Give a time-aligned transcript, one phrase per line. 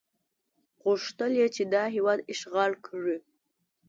[0.83, 3.17] غوښتل یې چې دا هېواد اشغال کړي.